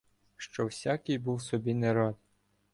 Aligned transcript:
Що 0.37 0.65
всякий 0.65 1.17
був 1.17 1.41
собі 1.41 1.73
не 1.73 1.93
рад. 1.93 2.15